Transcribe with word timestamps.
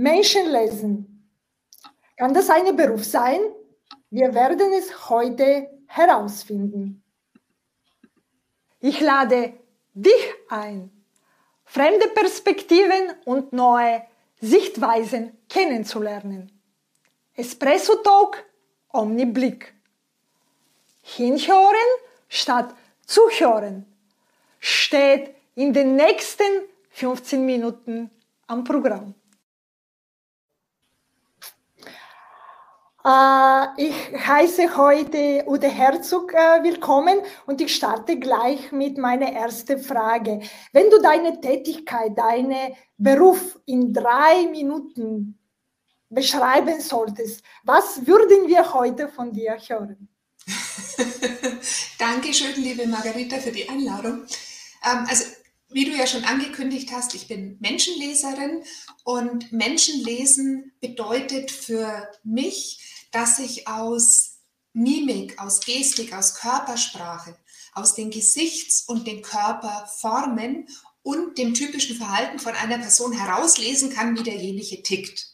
Menschen 0.00 0.50
lesen. 0.50 1.28
Kann 2.16 2.32
das 2.32 2.48
ein 2.48 2.74
Beruf 2.74 3.04
sein? 3.04 3.38
Wir 4.08 4.34
werden 4.34 4.72
es 4.72 5.10
heute 5.10 5.68
herausfinden. 5.86 7.02
Ich 8.80 8.98
lade 9.00 9.52
dich 9.92 10.24
ein, 10.48 10.90
fremde 11.64 12.08
Perspektiven 12.08 13.12
und 13.26 13.52
neue 13.52 14.02
Sichtweisen 14.40 15.36
kennenzulernen. 15.50 16.50
Espresso 17.34 17.96
Talk, 17.96 18.42
Omniblick. 18.94 19.74
Hinhören 21.02 21.90
statt 22.26 22.74
zuhören 23.04 23.84
steht 24.60 25.34
in 25.56 25.74
den 25.74 25.96
nächsten 25.96 26.52
15 26.88 27.44
Minuten 27.44 28.10
am 28.46 28.64
Programm. 28.64 29.14
Äh, 31.84 31.90
ich 33.02 33.94
heiße 34.12 34.76
heute 34.76 35.44
Ude 35.46 35.68
Herzog 35.68 36.34
äh, 36.34 36.62
willkommen 36.62 37.20
und 37.46 37.58
ich 37.62 37.74
starte 37.74 38.18
gleich 38.18 38.72
mit 38.72 38.98
meiner 38.98 39.32
ersten 39.32 39.82
Frage. 39.82 40.40
Wenn 40.72 40.90
du 40.90 41.00
deine 41.00 41.40
Tätigkeit, 41.40 42.18
deinen 42.18 42.74
Beruf 42.98 43.58
in 43.64 43.94
drei 43.94 44.46
Minuten 44.50 45.38
beschreiben 46.10 46.78
solltest, 46.82 47.42
was 47.64 48.06
würden 48.06 48.48
wir 48.48 48.70
heute 48.74 49.08
von 49.08 49.32
dir 49.32 49.56
hören? 49.66 50.10
Dankeschön, 51.98 52.62
liebe 52.62 52.86
Margarita, 52.86 53.38
für 53.38 53.52
die 53.52 53.66
Einladung. 53.66 54.26
Ähm, 54.84 55.06
also 55.08 55.24
wie 55.72 55.84
du 55.84 55.96
ja 55.96 56.06
schon 56.06 56.24
angekündigt 56.24 56.90
hast, 56.92 57.14
ich 57.14 57.28
bin 57.28 57.56
Menschenleserin 57.60 58.62
und 59.04 59.52
Menschenlesen 59.52 60.72
bedeutet 60.80 61.50
für 61.50 62.10
mich, 62.24 63.06
dass 63.12 63.38
ich 63.38 63.68
aus 63.68 64.38
Mimik, 64.72 65.38
aus 65.38 65.60
Gestik, 65.60 66.12
aus 66.12 66.34
Körpersprache, 66.34 67.36
aus 67.72 67.94
den 67.94 68.10
Gesichts- 68.10 68.84
und 68.86 69.06
den 69.06 69.22
Körperformen 69.22 70.68
und 71.02 71.38
dem 71.38 71.54
typischen 71.54 71.96
Verhalten 71.96 72.38
von 72.38 72.54
einer 72.54 72.78
Person 72.78 73.12
herauslesen 73.12 73.90
kann, 73.90 74.18
wie 74.18 74.22
derjenige 74.22 74.82
tickt. 74.82 75.30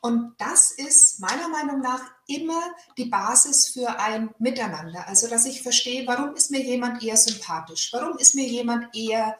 Und 0.00 0.34
das 0.38 0.72
ist 0.72 1.20
meiner 1.20 1.48
Meinung 1.48 1.80
nach 1.80 2.02
immer 2.26 2.60
die 2.98 3.04
Basis 3.04 3.68
für 3.68 4.00
ein 4.00 4.34
Miteinander. 4.38 5.06
Also, 5.06 5.28
dass 5.28 5.46
ich 5.46 5.62
verstehe, 5.62 6.06
warum 6.08 6.34
ist 6.34 6.50
mir 6.50 6.60
jemand 6.60 7.04
eher 7.04 7.16
sympathisch? 7.16 7.90
Warum 7.92 8.18
ist 8.18 8.34
mir 8.34 8.46
jemand 8.46 8.94
eher 8.96 9.38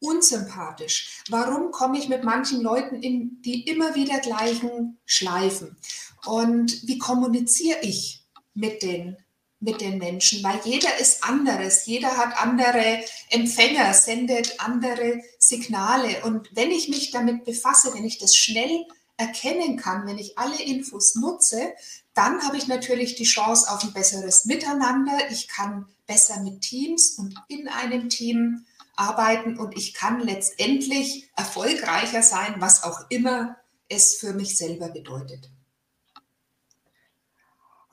unsympathisch? 0.00 1.22
Warum 1.28 1.70
komme 1.70 1.98
ich 1.98 2.08
mit 2.08 2.24
manchen 2.24 2.60
Leuten 2.62 3.02
in 3.02 3.42
die 3.42 3.66
immer 3.66 3.94
wieder 3.94 4.18
gleichen 4.20 4.98
Schleifen? 5.04 5.76
Und 6.26 6.86
wie 6.86 6.98
kommuniziere 6.98 7.80
ich 7.82 8.24
mit 8.54 8.82
den, 8.82 9.16
mit 9.60 9.80
den 9.80 9.98
Menschen? 9.98 10.42
Weil 10.42 10.60
jeder 10.64 10.98
ist 10.98 11.24
anderes, 11.24 11.86
jeder 11.86 12.16
hat 12.16 12.40
andere 12.40 13.02
Empfänger, 13.30 13.94
sendet 13.94 14.60
andere 14.60 15.22
Signale. 15.38 16.24
Und 16.24 16.48
wenn 16.54 16.70
ich 16.70 16.88
mich 16.88 17.10
damit 17.10 17.44
befasse, 17.44 17.94
wenn 17.94 18.04
ich 18.04 18.18
das 18.18 18.36
schnell 18.36 18.86
erkennen 19.16 19.76
kann, 19.76 20.06
wenn 20.06 20.18
ich 20.18 20.38
alle 20.38 20.62
Infos 20.62 21.16
nutze, 21.16 21.74
dann 22.14 22.42
habe 22.42 22.56
ich 22.56 22.66
natürlich 22.66 23.16
die 23.16 23.24
Chance 23.24 23.70
auf 23.70 23.82
ein 23.84 23.92
besseres 23.92 24.44
Miteinander. 24.44 25.18
Ich 25.30 25.48
kann 25.48 25.86
besser 26.06 26.42
mit 26.42 26.62
Teams 26.62 27.10
und 27.10 27.34
in 27.48 27.68
einem 27.68 28.08
Team 28.08 28.64
arbeiten 28.98 29.58
und 29.58 29.76
ich 29.76 29.94
kann 29.94 30.20
letztendlich 30.20 31.30
erfolgreicher 31.36 32.22
sein, 32.22 32.56
was 32.58 32.82
auch 32.82 33.10
immer 33.10 33.56
es 33.88 34.14
für 34.14 34.32
mich 34.32 34.56
selber 34.56 34.88
bedeutet. 34.88 35.50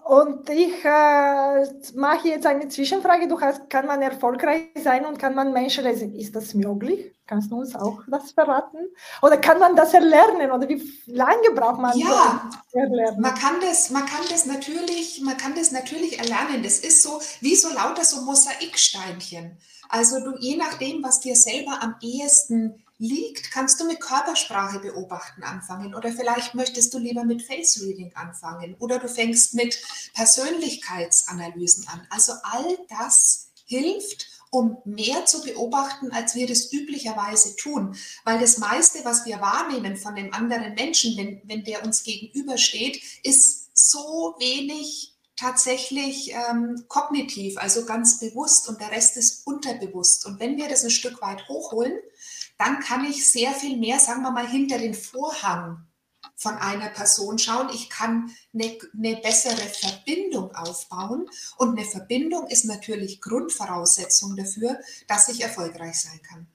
Und 0.05 0.47
ich 0.51 0.85
äh, 0.85 1.65
mache 1.95 2.27
jetzt 2.27 2.45
eine 2.45 2.67
Zwischenfrage. 2.67 3.27
Du 3.27 3.41
hast, 3.41 3.67
kann 3.71 3.87
man 3.87 4.03
erfolgreich 4.03 4.67
sein 4.83 5.03
und 5.03 5.17
kann 5.17 5.33
man 5.33 5.51
Menschen 5.51 5.83
lesen? 5.83 6.13
Ist 6.13 6.35
das 6.35 6.53
möglich? 6.53 7.11
Kannst 7.25 7.49
du 7.49 7.57
uns 7.57 7.75
auch 7.75 8.03
das 8.07 8.31
verraten? 8.31 8.77
Oder 9.23 9.37
kann 9.37 9.57
man 9.57 9.75
das 9.75 9.95
erlernen? 9.95 10.51
Oder 10.51 10.69
wie 10.69 10.79
lange 11.07 11.49
braucht 11.55 11.79
man 11.79 11.97
ja, 11.97 12.51
das 12.53 12.83
erlernen? 12.83 13.19
Man 13.19 13.33
kann 13.33 13.55
das, 13.61 13.89
man 13.89 14.05
kann 14.05 14.23
das 14.29 14.45
natürlich, 14.45 15.21
man 15.23 15.37
kann 15.37 15.55
das 15.55 15.71
natürlich 15.71 16.19
erlernen. 16.19 16.61
Das 16.61 16.77
ist 16.77 17.01
so 17.01 17.19
wie 17.41 17.55
so 17.55 17.69
lauter 17.69 18.05
so 18.05 18.21
Mosaiksteinchen. 18.21 19.57
Also 19.89 20.19
du, 20.19 20.37
je 20.37 20.57
nachdem, 20.57 21.01
was 21.01 21.19
dir 21.19 21.35
selber 21.35 21.81
am 21.81 21.95
ehesten 21.99 22.84
liegt, 22.97 23.51
kannst 23.51 23.79
du 23.79 23.85
mit 23.85 23.99
Körpersprache 23.99 24.79
beobachten 24.79 25.43
anfangen 25.43 25.93
oder 25.95 26.11
vielleicht 26.11 26.55
möchtest 26.55 26.93
du 26.93 26.97
lieber 26.97 27.23
mit 27.23 27.41
Face 27.43 27.81
Reading 27.81 28.15
anfangen 28.15 28.75
oder 28.79 28.99
du 28.99 29.09
fängst 29.09 29.53
mit 29.53 29.81
Persönlichkeitsanalysen 30.13 31.87
an. 31.87 32.07
Also 32.09 32.33
all 32.43 32.77
das 32.89 33.51
hilft, 33.65 34.27
um 34.49 34.77
mehr 34.85 35.25
zu 35.25 35.41
beobachten, 35.41 36.11
als 36.11 36.35
wir 36.35 36.47
das 36.47 36.71
üblicherweise 36.71 37.57
tun. 37.57 37.97
Weil 38.23 38.39
das 38.39 38.57
meiste, 38.57 39.03
was 39.03 39.25
wir 39.25 39.41
wahrnehmen 39.41 39.97
von 39.97 40.15
dem 40.15 40.33
anderen 40.33 40.75
Menschen, 40.75 41.17
wenn, 41.17 41.41
wenn 41.43 41.65
der 41.65 41.83
uns 41.83 42.03
gegenübersteht, 42.03 43.01
ist 43.23 43.77
so 43.77 44.35
wenig 44.39 45.13
tatsächlich 45.35 46.31
ähm, 46.31 46.85
kognitiv, 46.87 47.57
also 47.57 47.85
ganz 47.85 48.19
bewusst 48.19 48.69
und 48.69 48.79
der 48.79 48.91
Rest 48.91 49.17
ist 49.17 49.45
unterbewusst. 49.45 50.25
Und 50.25 50.39
wenn 50.39 50.55
wir 50.55 50.69
das 50.69 50.85
ein 50.85 50.89
Stück 50.89 51.21
weit 51.21 51.49
hochholen, 51.49 51.99
dann 52.57 52.79
kann 52.79 53.05
ich 53.05 53.29
sehr 53.29 53.51
viel 53.51 53.77
mehr, 53.77 53.99
sagen 53.99 54.21
wir 54.21 54.31
mal, 54.31 54.47
hinter 54.47 54.77
den 54.77 54.93
Vorhang 54.93 55.85
von 56.35 56.55
einer 56.55 56.89
Person 56.89 57.37
schauen. 57.37 57.69
Ich 57.73 57.89
kann 57.89 58.31
eine, 58.53 58.77
eine, 58.97 59.17
bessere 59.17 59.55
Verbindung 59.55 60.53
aufbauen. 60.55 61.29
Und 61.57 61.77
eine 61.77 61.85
Verbindung 61.87 62.47
ist 62.47 62.65
natürlich 62.65 63.21
Grundvoraussetzung 63.21 64.35
dafür, 64.35 64.79
dass 65.07 65.29
ich 65.29 65.41
erfolgreich 65.41 66.01
sein 66.01 66.19
kann. 66.27 66.47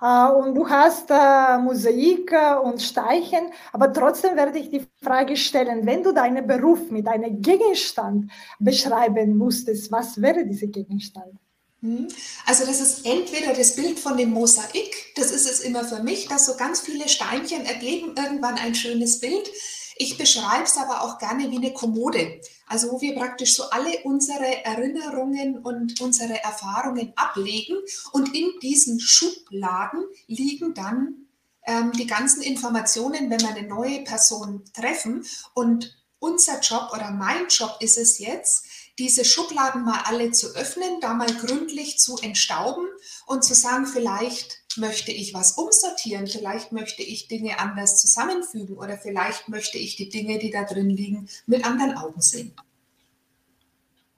Äh, 0.00 0.32
und 0.32 0.54
du 0.54 0.68
hast 0.68 1.10
äh, 1.10 1.58
Mosaik 1.58 2.32
äh, 2.32 2.54
und 2.56 2.80
Steichen, 2.80 3.52
aber 3.72 3.92
trotzdem 3.92 4.36
werde 4.36 4.58
ich 4.58 4.70
die 4.70 4.86
Frage 5.02 5.36
stellen, 5.36 5.86
wenn 5.86 6.02
du 6.02 6.12
deinen 6.12 6.46
Beruf 6.46 6.90
mit 6.90 7.06
einem 7.08 7.40
Gegenstand 7.42 8.30
beschreiben 8.58 9.36
musstest, 9.36 9.90
was 9.90 10.20
wäre 10.20 10.46
dieser 10.46 10.68
Gegenstand? 10.68 11.38
Hm? 11.80 12.08
Also 12.46 12.66
das 12.66 12.80
ist 12.80 13.06
entweder 13.06 13.54
das 13.54 13.76
Bild 13.76 14.00
von 14.00 14.16
dem 14.16 14.30
Mosaik, 14.30 15.14
das 15.14 15.30
ist 15.30 15.48
es 15.48 15.60
immer 15.60 15.84
für 15.84 16.02
mich, 16.02 16.26
dass 16.26 16.46
so 16.46 16.56
ganz 16.56 16.80
viele 16.80 17.08
Steinchen 17.08 17.64
ergeben 17.64 18.14
irgendwann 18.16 18.56
ein 18.56 18.74
schönes 18.74 19.20
Bild. 19.20 19.48
Ich 19.96 20.16
beschreibe 20.16 20.64
es 20.64 20.76
aber 20.76 21.02
auch 21.02 21.18
gerne 21.18 21.50
wie 21.50 21.56
eine 21.56 21.72
Kommode, 21.72 22.40
also 22.66 22.92
wo 22.92 23.00
wir 23.00 23.16
praktisch 23.16 23.54
so 23.54 23.64
alle 23.70 23.98
unsere 24.04 24.64
Erinnerungen 24.64 25.58
und 25.58 26.00
unsere 26.00 26.42
Erfahrungen 26.42 27.12
ablegen 27.16 27.76
und 28.12 28.34
in 28.34 28.52
diesen 28.62 29.00
Schubladen 29.00 30.04
liegen 30.28 30.74
dann 30.74 31.26
ähm, 31.68 31.92
die 31.92 32.06
ganzen 32.06 32.42
Informationen, 32.42 33.28
wenn 33.28 33.40
wir 33.40 33.48
eine 33.48 33.68
neue 33.68 34.02
Person 34.04 34.64
treffen. 34.72 35.24
Und 35.54 35.96
unser 36.18 36.60
Job 36.60 36.90
oder 36.92 37.10
mein 37.10 37.46
Job 37.48 37.76
ist 37.80 37.98
es 37.98 38.18
jetzt, 38.18 38.66
diese 38.98 39.24
Schubladen 39.24 39.84
mal 39.84 40.02
alle 40.04 40.32
zu 40.32 40.54
öffnen, 40.56 41.00
da 41.00 41.14
mal 41.14 41.32
gründlich 41.32 41.98
zu 41.98 42.18
entstauben 42.18 42.86
und 43.26 43.44
zu 43.44 43.54
sagen, 43.54 43.86
vielleicht 43.86 44.62
möchte 44.76 45.12
ich 45.12 45.34
was 45.34 45.52
umsortieren, 45.52 46.26
vielleicht 46.26 46.72
möchte 46.72 47.02
ich 47.02 47.28
Dinge 47.28 47.58
anders 47.58 47.96
zusammenfügen 47.96 48.76
oder 48.76 48.98
vielleicht 48.98 49.48
möchte 49.48 49.78
ich 49.78 49.96
die 49.96 50.08
Dinge, 50.08 50.38
die 50.38 50.50
da 50.50 50.64
drin 50.64 50.90
liegen, 50.90 51.28
mit 51.46 51.64
anderen 51.64 51.96
Augen 51.96 52.20
sehen. 52.20 52.54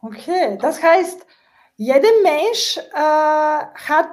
Okay, 0.03 0.59
das 0.61 0.83
heißt, 0.83 1.27
jeder 1.77 2.09
Mensch 2.23 2.79
äh, 2.79 2.95
hat 2.95 4.11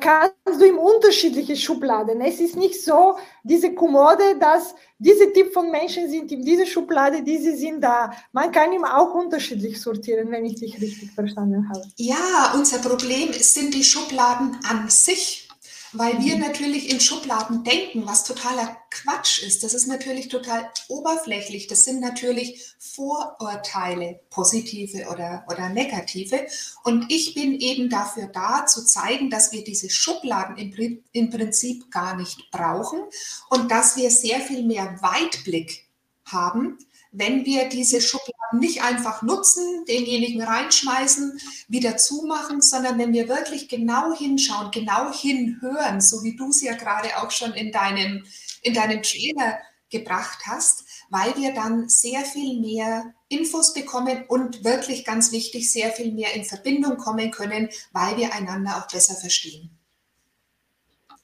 kannst 0.00 0.60
du 0.60 0.64
in 0.64 0.76
unterschiedliche 0.76 1.56
Schubladen. 1.56 2.20
Es 2.20 2.38
ist 2.38 2.56
nicht 2.56 2.82
so, 2.82 3.16
diese 3.42 3.74
Kommode, 3.74 4.38
dass 4.38 4.74
diese 4.98 5.32
Typ 5.32 5.52
von 5.52 5.70
Menschen 5.70 6.08
sind 6.08 6.30
in 6.30 6.44
dieser 6.44 6.66
Schublade, 6.66 7.22
diese 7.22 7.56
sind 7.56 7.80
da. 7.80 8.12
Man 8.32 8.52
kann 8.52 8.72
ihm 8.72 8.84
auch 8.84 9.14
unterschiedlich 9.14 9.80
sortieren, 9.80 10.30
wenn 10.30 10.44
ich 10.44 10.56
dich 10.56 10.80
richtig 10.80 11.10
verstanden 11.12 11.68
habe. 11.68 11.82
Ja, 11.96 12.52
unser 12.54 12.78
Problem 12.78 13.32
sind 13.32 13.74
die 13.74 13.84
Schubladen 13.84 14.58
an 14.68 14.88
sich 14.88 15.49
weil 15.92 16.22
wir 16.22 16.38
natürlich 16.38 16.90
in 16.90 17.00
Schubladen 17.00 17.64
denken, 17.64 18.06
was 18.06 18.24
totaler 18.24 18.76
Quatsch 18.90 19.42
ist. 19.42 19.62
Das 19.62 19.74
ist 19.74 19.86
natürlich 19.86 20.28
total 20.28 20.70
oberflächlich. 20.88 21.66
Das 21.66 21.84
sind 21.84 22.00
natürlich 22.00 22.74
Vorurteile, 22.78 24.20
positive 24.30 25.08
oder, 25.08 25.44
oder 25.48 25.68
negative. 25.68 26.46
Und 26.84 27.10
ich 27.10 27.34
bin 27.34 27.54
eben 27.54 27.88
dafür 27.88 28.26
da, 28.26 28.66
zu 28.66 28.84
zeigen, 28.84 29.30
dass 29.30 29.52
wir 29.52 29.64
diese 29.64 29.90
Schubladen 29.90 30.56
im, 30.56 31.02
im 31.12 31.30
Prinzip 31.30 31.90
gar 31.90 32.16
nicht 32.16 32.50
brauchen 32.50 33.00
und 33.48 33.70
dass 33.70 33.96
wir 33.96 34.10
sehr 34.10 34.40
viel 34.40 34.64
mehr 34.64 34.98
Weitblick 35.00 35.86
haben, 36.24 36.78
wenn 37.12 37.44
wir 37.44 37.68
diese 37.68 38.00
Schubladen 38.00 38.60
nicht 38.60 38.82
einfach 38.82 39.22
nutzen, 39.22 39.84
denjenigen 39.86 40.42
reinschmeißen, 40.42 41.40
wieder 41.68 41.96
zumachen, 41.96 42.62
sondern 42.62 42.98
wenn 42.98 43.12
wir 43.12 43.28
wirklich 43.28 43.68
genau 43.68 44.14
hinschauen, 44.14 44.70
genau 44.70 45.12
hinhören, 45.12 46.00
so 46.00 46.22
wie 46.22 46.36
du 46.36 46.50
es 46.50 46.62
ja 46.62 46.74
gerade 46.74 47.16
auch 47.18 47.30
schon 47.30 47.52
in 47.52 47.72
deinem, 47.72 48.24
in 48.62 48.74
deinem 48.74 49.02
Trailer 49.02 49.58
gebracht 49.90 50.46
hast, 50.46 50.84
weil 51.10 51.36
wir 51.36 51.52
dann 51.52 51.88
sehr 51.88 52.24
viel 52.24 52.60
mehr 52.60 53.12
Infos 53.28 53.74
bekommen 53.74 54.24
und 54.28 54.64
wirklich 54.64 55.04
ganz 55.04 55.32
wichtig, 55.32 55.70
sehr 55.70 55.90
viel 55.90 56.12
mehr 56.12 56.34
in 56.34 56.44
Verbindung 56.44 56.96
kommen 56.96 57.32
können, 57.32 57.68
weil 57.92 58.16
wir 58.16 58.32
einander 58.32 58.76
auch 58.76 58.86
besser 58.86 59.16
verstehen. 59.16 59.76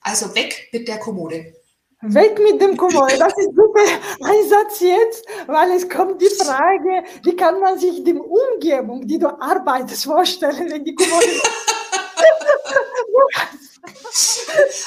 Also 0.01 0.35
weg 0.35 0.69
mit 0.73 0.87
der 0.89 0.99
Kommode. 0.99 1.53
Weg 2.01 2.37
mit 2.39 2.61
dem 2.61 2.77
Kommode. 2.77 3.17
Das 3.17 3.35
ist 3.37 3.55
super 3.55 3.81
Einsatz 4.21 4.79
jetzt, 4.81 5.25
weil 5.47 5.71
es 5.71 5.89
kommt 5.89 6.21
die 6.21 6.29
Frage, 6.29 7.03
wie 7.23 7.35
kann 7.35 7.59
man 7.59 7.79
sich 7.79 8.03
die 8.03 8.13
Umgebung, 8.13 9.07
die 9.07 9.17
du 9.17 9.27
arbeitest, 9.41 10.05
vorstellen, 10.05 10.69
wenn 10.69 10.83
die 10.83 10.93
Kommode 10.93 11.25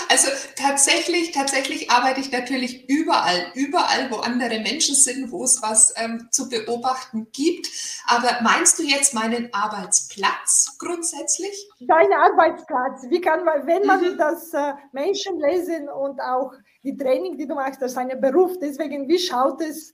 Also 0.09 0.29
tatsächlich, 0.57 1.33
tatsächlich 1.33 1.91
arbeite 1.91 2.21
ich 2.21 2.33
natürlich 2.33 2.89
überall, 2.89 3.53
überall, 3.55 4.11
wo 4.11 4.17
andere 4.17 4.61
Menschen 4.61 4.95
sind, 4.95 5.31
wo 5.31 5.45
es 5.45 5.63
was 5.63 5.95
ähm, 5.97 6.29
zu 6.31 6.49
beobachten 6.49 7.29
gibt. 7.33 7.69
Aber 8.07 8.41
meinst 8.43 8.79
du 8.79 8.83
jetzt 8.83 9.15
meinen 9.15 9.53
Arbeitsplatz 9.53 10.77
grundsätzlich? 10.79 11.69
Dein 11.81 12.13
Arbeitsplatz. 12.13 13.05
Wie 13.09 13.21
kann 13.21 13.45
man, 13.45 13.67
wenn 13.67 13.87
man 13.87 14.01
mhm. 14.01 14.19
das 14.19 14.53
äh, 14.53 14.73
Menschen 14.93 15.39
lesen 15.41 15.89
und 15.89 16.21
auch 16.21 16.53
die 16.83 16.97
Training, 16.97 17.37
die 17.37 17.47
du 17.47 17.55
machst, 17.55 17.81
das 17.81 17.93
ist 17.93 17.99
ein 17.99 18.21
Beruf. 18.21 18.59
Deswegen, 18.61 19.09
wie 19.09 19.19
schaut 19.19 19.61
es 19.61 19.91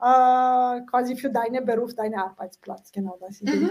äh, 0.00 0.80
quasi 0.88 1.16
für 1.16 1.30
deinen 1.30 1.64
Beruf, 1.64 1.94
deinen 1.94 2.14
Arbeitsplatz? 2.14 2.92
Genau, 2.92 3.18
das 3.20 3.40
ist 3.40 3.42
mhm. 3.42 3.70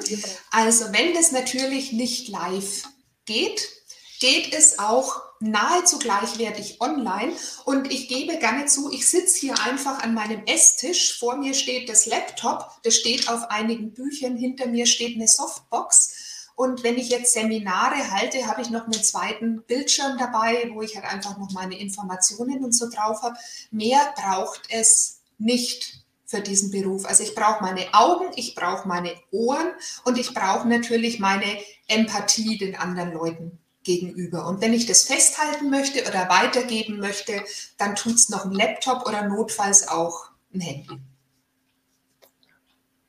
Also, 0.51 0.85
wenn 0.93 1.13
das 1.13 1.31
natürlich 1.31 1.93
nicht 1.93 2.29
live 2.29 2.83
geht, 3.25 3.76
geht 4.19 4.53
es 4.53 4.79
auch 4.79 5.21
nahezu 5.39 5.99
gleichwertig 5.99 6.81
online. 6.81 7.33
Und 7.65 7.91
ich 7.91 8.07
gebe 8.07 8.37
gerne 8.37 8.65
zu, 8.65 8.91
ich 8.91 9.07
sitze 9.07 9.39
hier 9.39 9.59
einfach 9.63 10.03
an 10.03 10.13
meinem 10.13 10.43
Esstisch. 10.45 11.17
Vor 11.17 11.37
mir 11.37 11.53
steht 11.53 11.89
das 11.89 12.05
Laptop, 12.05 12.71
das 12.83 12.95
steht 12.95 13.29
auf 13.29 13.49
einigen 13.49 13.93
Büchern. 13.93 14.35
Hinter 14.35 14.67
mir 14.67 14.85
steht 14.85 15.15
eine 15.15 15.27
Softbox. 15.27 16.49
Und 16.55 16.83
wenn 16.83 16.97
ich 16.97 17.09
jetzt 17.09 17.33
Seminare 17.33 18.11
halte, 18.11 18.47
habe 18.47 18.63
ich 18.63 18.71
noch 18.71 18.85
einen 18.85 19.03
zweiten 19.03 19.61
Bildschirm 19.67 20.17
dabei, 20.17 20.71
wo 20.73 20.81
ich 20.81 20.95
halt 20.95 21.05
einfach 21.05 21.37
noch 21.37 21.51
meine 21.51 21.77
Informationen 21.77 22.63
und 22.63 22.71
so 22.71 22.89
drauf 22.89 23.21
habe. 23.21 23.37
Mehr 23.69 24.13
braucht 24.15 24.61
es 24.69 25.19
nicht 25.37 26.03
für 26.25 26.41
diesen 26.41 26.71
Beruf. 26.71 27.05
Also 27.05 27.21
ich 27.21 27.35
brauche 27.35 27.63
meine 27.63 27.93
Augen, 27.93 28.31
ich 28.35 28.55
brauche 28.55 28.87
meine 28.87 29.13
Ohren 29.31 29.71
und 30.03 30.17
ich 30.17 30.33
brauche 30.33 30.67
natürlich 30.67 31.19
meine 31.19 31.45
Empathie 31.87 32.57
den 32.57 32.75
anderen 32.75 33.13
Leuten 33.13 33.59
gegenüber. 33.87 34.45
Und 34.47 34.61
wenn 34.61 34.73
ich 34.73 34.85
das 34.85 35.03
festhalten 35.03 35.71
möchte 35.71 36.01
oder 36.07 36.29
weitergeben 36.29 36.99
möchte, 36.99 37.41
dann 37.79 37.95
tut 37.95 38.15
es 38.15 38.29
noch 38.29 38.45
ein 38.45 38.51
Laptop 38.51 39.07
oder 39.07 39.23
notfalls 39.23 39.87
auch 39.87 40.29
ein 40.53 40.59
Handy. 40.59 40.99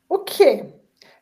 Okay. 0.08 0.72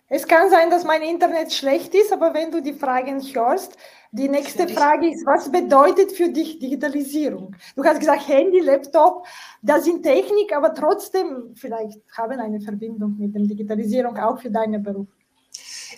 Es 0.08 0.28
kann 0.28 0.50
sein, 0.50 0.70
dass 0.70 0.84
mein 0.84 1.02
Internet 1.02 1.52
schlecht 1.52 1.92
ist, 1.92 2.12
aber 2.12 2.32
wenn 2.32 2.52
du 2.52 2.62
die 2.62 2.74
Fragen 2.74 3.20
hörst, 3.20 3.76
die 4.12 4.28
nächste 4.28 4.68
Frage 4.68 5.10
ist, 5.10 5.26
was 5.26 5.50
bedeutet 5.50 6.12
für 6.12 6.28
dich 6.28 6.60
Digitalisierung? 6.60 7.56
Du 7.74 7.82
hast 7.82 7.98
gesagt, 7.98 8.28
Handy, 8.28 8.60
Laptop, 8.60 9.26
das 9.62 9.84
sind 9.84 10.04
Technik, 10.04 10.54
aber 10.54 10.72
trotzdem 10.74 11.54
vielleicht 11.54 12.00
haben 12.16 12.38
eine 12.38 12.60
Verbindung 12.60 13.16
mit 13.18 13.34
der 13.34 13.42
Digitalisierung 13.42 14.16
auch 14.16 14.40
für 14.40 14.50
deinen 14.50 14.80
Beruf. 14.80 15.08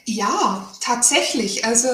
Ja, 0.09 0.67
tatsächlich. 0.81 1.67
Also 1.67 1.89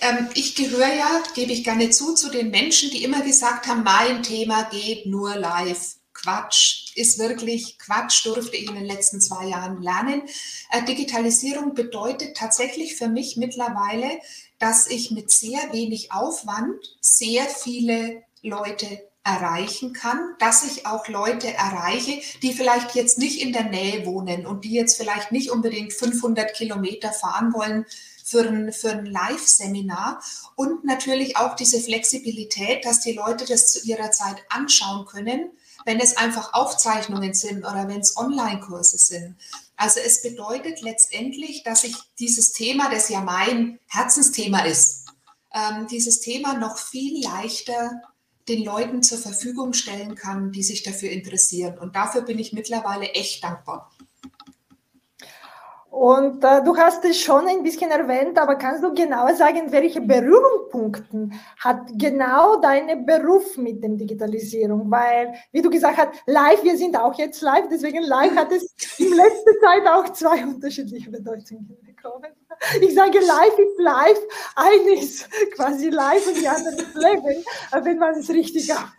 ähm, 0.00 0.28
ich 0.34 0.54
gehöre 0.54 0.94
ja, 0.94 1.22
gebe 1.34 1.50
ich 1.50 1.64
gerne 1.64 1.90
zu, 1.90 2.14
zu 2.14 2.30
den 2.30 2.50
Menschen, 2.50 2.90
die 2.90 3.02
immer 3.02 3.22
gesagt 3.22 3.66
haben, 3.66 3.82
mein 3.82 4.22
Thema 4.22 4.62
geht 4.70 5.06
nur 5.06 5.34
live. 5.34 5.96
Quatsch, 6.12 6.92
ist 6.94 7.18
wirklich 7.18 7.76
Quatsch, 7.80 8.24
durfte 8.24 8.56
ich 8.56 8.68
in 8.68 8.76
den 8.76 8.84
letzten 8.84 9.20
zwei 9.20 9.48
Jahren 9.48 9.82
lernen. 9.82 10.22
Äh, 10.70 10.84
Digitalisierung 10.84 11.74
bedeutet 11.74 12.36
tatsächlich 12.36 12.94
für 12.94 13.08
mich 13.08 13.36
mittlerweile, 13.36 14.20
dass 14.60 14.86
ich 14.86 15.10
mit 15.10 15.32
sehr 15.32 15.72
wenig 15.72 16.12
Aufwand 16.12 16.78
sehr 17.00 17.46
viele 17.46 18.22
Leute 18.42 19.08
erreichen 19.26 19.92
kann, 19.92 20.36
dass 20.38 20.62
ich 20.62 20.86
auch 20.86 21.08
Leute 21.08 21.52
erreiche, 21.52 22.22
die 22.42 22.52
vielleicht 22.52 22.94
jetzt 22.94 23.18
nicht 23.18 23.42
in 23.42 23.52
der 23.52 23.64
Nähe 23.64 24.06
wohnen 24.06 24.46
und 24.46 24.64
die 24.64 24.72
jetzt 24.72 24.96
vielleicht 24.96 25.32
nicht 25.32 25.50
unbedingt 25.50 25.92
500 25.92 26.54
Kilometer 26.54 27.12
fahren 27.12 27.52
wollen 27.52 27.86
für 28.24 28.46
ein, 28.46 28.72
für 28.72 28.92
ein 28.92 29.04
Live-Seminar 29.04 30.22
und 30.54 30.84
natürlich 30.84 31.36
auch 31.36 31.56
diese 31.56 31.80
Flexibilität, 31.80 32.84
dass 32.84 33.00
die 33.00 33.14
Leute 33.14 33.44
das 33.46 33.72
zu 33.72 33.84
ihrer 33.84 34.12
Zeit 34.12 34.36
anschauen 34.48 35.06
können, 35.06 35.50
wenn 35.84 35.98
es 35.98 36.16
einfach 36.16 36.54
Aufzeichnungen 36.54 37.34
sind 37.34 37.58
oder 37.64 37.88
wenn 37.88 38.00
es 38.00 38.16
Online-Kurse 38.16 38.98
sind. 38.98 39.34
Also 39.76 39.98
es 39.98 40.22
bedeutet 40.22 40.82
letztendlich, 40.82 41.64
dass 41.64 41.82
ich 41.82 41.96
dieses 42.20 42.52
Thema, 42.52 42.90
das 42.90 43.08
ja 43.08 43.20
mein 43.20 43.80
Herzensthema 43.88 44.60
ist, 44.60 45.06
ähm, 45.52 45.88
dieses 45.88 46.20
Thema 46.20 46.54
noch 46.54 46.78
viel 46.78 47.24
leichter 47.24 48.02
den 48.48 48.64
Leuten 48.64 49.02
zur 49.02 49.18
Verfügung 49.18 49.72
stellen 49.72 50.14
kann, 50.14 50.52
die 50.52 50.62
sich 50.62 50.82
dafür 50.82 51.10
interessieren. 51.10 51.78
Und 51.78 51.96
dafür 51.96 52.22
bin 52.22 52.38
ich 52.38 52.52
mittlerweile 52.52 53.06
echt 53.10 53.42
dankbar. 53.42 53.90
Und 55.96 56.44
äh, 56.44 56.62
du 56.62 56.76
hast 56.76 57.02
es 57.06 57.18
schon 57.18 57.48
ein 57.48 57.62
bisschen 57.62 57.90
erwähnt, 57.90 58.38
aber 58.38 58.56
kannst 58.56 58.84
du 58.84 58.92
genau 58.92 59.34
sagen, 59.34 59.72
welche 59.72 60.02
Berührungspunkte 60.02 61.30
hat 61.58 61.88
genau 61.94 62.60
dein 62.60 63.06
Beruf 63.06 63.56
mit 63.56 63.82
der 63.82 63.90
Digitalisierung? 63.90 64.90
Weil, 64.90 65.32
wie 65.52 65.62
du 65.62 65.70
gesagt 65.70 65.96
hast, 65.96 66.10
live, 66.26 66.62
wir 66.62 66.76
sind 66.76 66.98
auch 66.98 67.14
jetzt 67.18 67.40
live, 67.40 67.68
deswegen 67.70 68.02
live 68.02 68.36
hat 68.36 68.52
es 68.52 68.74
in 68.98 69.14
letzter 69.14 69.52
Zeit 69.62 69.86
auch 69.88 70.12
zwei 70.12 70.44
unterschiedliche 70.44 71.10
Bedeutungen 71.10 71.78
bekommen. 71.82 72.30
Ich 72.80 72.94
sage, 72.94 73.18
live 73.18 73.58
ist 73.58 73.78
live, 73.78 74.20
eine 74.54 75.00
ist 75.00 75.28
quasi 75.54 75.88
live 75.90 76.26
und 76.26 76.40
die 76.40 76.48
andere 76.48 76.74
ist 76.74 76.94
Leben, 76.94 77.44
wenn 77.82 77.98
man 77.98 78.14
es 78.14 78.28
richtig 78.30 78.72
auf 78.72 78.92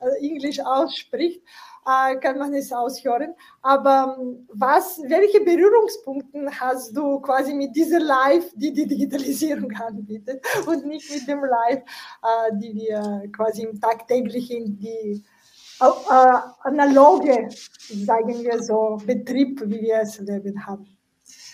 äh, 0.00 0.24
Englisch 0.24 0.60
ausspricht 0.60 1.42
äh, 1.88 2.16
kann 2.16 2.38
man 2.38 2.52
es 2.54 2.72
aushören. 2.72 3.34
Aber 3.62 4.16
ähm, 4.20 4.46
was, 4.52 5.00
welche 5.06 5.40
Berührungspunkte 5.40 6.48
hast 6.60 6.96
du 6.96 7.20
quasi 7.20 7.54
mit 7.54 7.74
dieser 7.74 8.00
Live, 8.00 8.52
die 8.54 8.72
die 8.72 8.86
Digitalisierung 8.86 9.72
anbietet 9.88 10.44
und 10.66 10.86
nicht 10.86 11.10
mit 11.10 11.26
dem 11.26 11.44
Live, 11.44 11.82
äh, 12.22 12.52
die 12.52 12.74
wir 12.74 13.30
quasi 13.34 13.62
im 13.62 13.80
tagtäglichen, 13.80 14.78
die 14.78 15.24
äh, 15.80 16.38
analoge, 16.60 17.48
sagen 17.50 18.42
wir 18.42 18.62
so, 18.62 18.98
Betrieb, 19.06 19.62
wie 19.64 19.80
wir 19.80 20.00
es 20.00 20.18
leben 20.18 20.66
haben? 20.66 20.97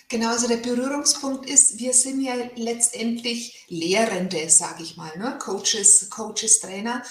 Genau, 0.08 0.28
also 0.28 0.48
der 0.48 0.58
Berührungspunkt 0.58 1.48
ist, 1.48 1.78
wir 1.78 1.94
sind 1.94 2.20
ja 2.20 2.34
letztendlich 2.56 3.64
Lehrende, 3.68 4.48
sage 4.50 4.82
ich 4.82 4.96
mal, 4.96 5.16
ne? 5.16 5.38
Coaches, 5.38 6.10
Coaches, 6.10 6.60
Trainer. 6.60 7.02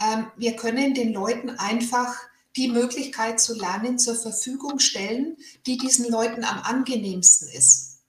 Ähm, 0.00 0.30
wir 0.36 0.54
können 0.56 0.94
den 0.94 1.12
Leuten 1.12 1.50
einfach 1.50 2.14
die 2.56 2.68
Möglichkeit 2.68 3.40
zu 3.40 3.54
lernen 3.54 3.98
zur 3.98 4.14
Verfügung 4.14 4.78
stellen, 4.78 5.36
die 5.66 5.78
diesen 5.78 6.10
Leuten 6.10 6.44
am 6.44 6.58
angenehmsten 6.62 7.48
ist. 7.48 8.00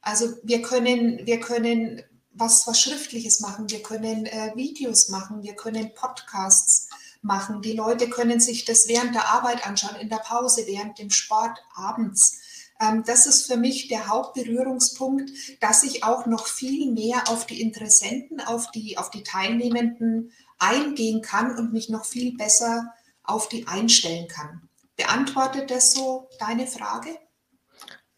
Also 0.00 0.34
wir 0.42 0.62
können, 0.62 1.26
wir 1.26 1.40
können 1.40 2.02
was, 2.30 2.66
was 2.66 2.80
Schriftliches 2.80 3.40
machen, 3.40 3.70
wir 3.70 3.82
können 3.82 4.26
äh, 4.26 4.52
Videos 4.54 5.08
machen, 5.08 5.42
wir 5.42 5.54
können 5.54 5.94
Podcasts 5.94 6.88
machen. 7.22 7.62
Die 7.62 7.72
Leute 7.72 8.10
können 8.10 8.38
sich 8.38 8.64
das 8.64 8.86
während 8.86 9.14
der 9.14 9.28
Arbeit 9.28 9.66
anschauen, 9.66 9.96
in 9.96 10.10
der 10.10 10.18
Pause, 10.18 10.64
während 10.66 10.98
dem 10.98 11.10
Sport, 11.10 11.58
abends. 11.74 12.38
Ähm, 12.80 13.04
das 13.06 13.26
ist 13.26 13.46
für 13.46 13.56
mich 13.56 13.88
der 13.88 14.08
Hauptberührungspunkt, 14.08 15.30
dass 15.60 15.82
ich 15.84 16.04
auch 16.04 16.26
noch 16.26 16.46
viel 16.46 16.90
mehr 16.92 17.28
auf 17.28 17.46
die 17.46 17.60
Interessenten, 17.60 18.40
auf 18.40 18.70
die, 18.70 18.98
auf 18.98 19.10
die 19.10 19.22
Teilnehmenden 19.22 20.32
eingehen 20.58 21.22
kann 21.22 21.56
und 21.56 21.72
mich 21.72 21.88
noch 21.88 22.04
viel 22.04 22.36
besser 22.36 22.92
auf 23.22 23.48
die 23.48 23.66
einstellen 23.66 24.28
kann. 24.28 24.68
Beantwortet 24.96 25.70
das 25.70 25.92
so 25.92 26.28
deine 26.38 26.66
Frage? 26.66 27.18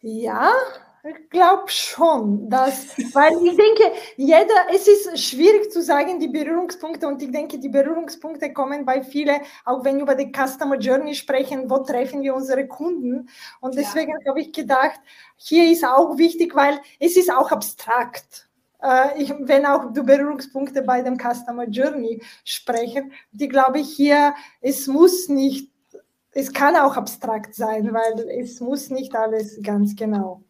Ja, 0.01 0.51
ich 1.03 1.29
glaube 1.29 1.67
schon, 1.67 2.49
dass, 2.49 2.97
weil 3.13 3.33
ich 3.43 3.55
denke, 3.55 3.91
jeder, 4.17 4.67
es 4.73 4.87
ist 4.87 5.19
schwierig 5.19 5.71
zu 5.71 5.81
sagen, 5.81 6.19
die 6.19 6.27
Berührungspunkte, 6.27 7.07
und 7.07 7.21
ich 7.21 7.31
denke, 7.31 7.59
die 7.59 7.69
Berührungspunkte 7.69 8.51
kommen 8.53 8.85
bei 8.85 9.01
vielen, 9.03 9.39
auch 9.65 9.83
wenn 9.83 9.97
wir 9.97 10.03
über 10.03 10.15
die 10.15 10.31
Customer 10.31 10.77
Journey 10.77 11.15
sprechen, 11.15 11.69
wo 11.69 11.79
treffen 11.79 12.21
wir 12.21 12.35
unsere 12.35 12.67
Kunden? 12.67 13.29
Und 13.61 13.75
deswegen 13.75 14.11
ja. 14.11 14.29
habe 14.29 14.41
ich 14.41 14.51
gedacht, 14.51 14.99
hier 15.37 15.71
ist 15.71 15.85
auch 15.85 16.17
wichtig, 16.17 16.55
weil 16.55 16.79
es 16.99 17.15
ist 17.15 17.31
auch 17.31 17.51
abstrakt. 17.51 18.49
Äh, 18.81 19.21
ich, 19.21 19.33
wenn 19.39 19.65
auch 19.65 19.93
die 19.93 20.01
Berührungspunkte 20.01 20.81
bei 20.81 21.01
dem 21.01 21.17
Customer 21.17 21.67
Journey 21.67 22.21
sprechen, 22.43 23.11
die 23.31 23.47
glaube 23.47 23.79
ich 23.79 23.89
hier, 23.95 24.33
es 24.61 24.87
muss 24.87 25.29
nicht 25.29 25.71
es 26.37 26.53
kann 26.53 26.75
auch 26.75 26.95
abstrakt 26.95 27.55
sein, 27.55 27.91
weil 27.91 28.29
es 28.29 28.59
muss 28.59 28.91
nicht 28.91 29.15
alles 29.15 29.59
ganz 29.63 29.95
genau. 29.95 30.43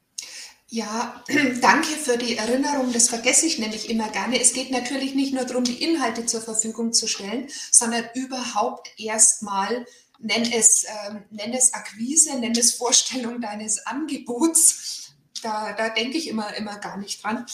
Ja, 0.69 1.23
danke 1.61 1.87
für 1.87 2.17
die 2.17 2.37
Erinnerung. 2.37 2.91
Das 2.91 3.09
vergesse 3.09 3.45
ich 3.45 3.57
nämlich 3.57 3.89
immer 3.89 4.09
gerne. 4.09 4.39
Es 4.39 4.53
geht 4.53 4.69
natürlich 4.71 5.15
nicht 5.15 5.33
nur 5.33 5.45
darum, 5.45 5.63
die 5.63 5.81
Inhalte 5.81 6.25
zur 6.25 6.41
Verfügung 6.41 6.91
zu 6.93 7.07
stellen, 7.07 7.47
sondern 7.71 8.03
überhaupt 8.15 8.89
erstmal, 8.99 9.85
nenn 10.19 10.51
es, 10.51 10.83
äh, 10.83 11.15
nenn 11.29 11.53
es 11.53 11.73
Akquise, 11.73 12.37
nenn 12.37 12.51
es 12.51 12.73
Vorstellung 12.73 13.39
deines 13.39 13.85
Angebots. 13.85 15.13
Da, 15.41 15.71
da 15.73 15.89
denke 15.89 16.17
ich 16.17 16.27
immer, 16.27 16.53
immer 16.55 16.77
gar 16.79 16.97
nicht 16.97 17.23
dran. 17.23 17.45